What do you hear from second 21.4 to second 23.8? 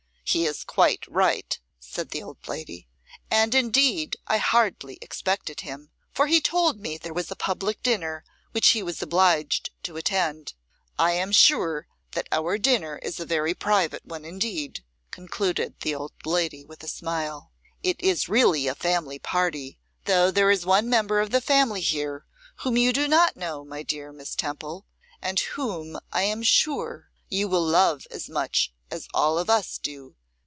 family here whom you do not know,